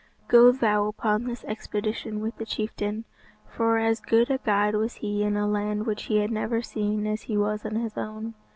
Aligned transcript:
"Go 0.27 0.51
thou 0.51 0.87
upon 0.87 1.25
this 1.25 1.43
expedition 1.45 2.21
with 2.21 2.35
the 2.37 2.45
chieftain." 2.47 3.05
For 3.47 3.77
as 3.77 3.99
good 4.01 4.31
a 4.31 4.39
guide 4.39 4.73
was 4.73 4.95
he 4.95 5.21
in 5.21 5.37
a 5.37 5.47
land 5.47 5.85
which 5.85 6.05
he 6.05 6.17
had 6.17 6.31
never 6.31 6.63
seen 6.63 7.05
as 7.05 7.21
he 7.21 7.37
was 7.37 7.65
in 7.65 7.75
his 7.75 7.95
own. 7.95 8.33